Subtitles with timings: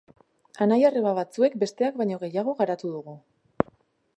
[0.65, 3.15] Anai-arreba batzuek besteak baino gehiago garatu dugu.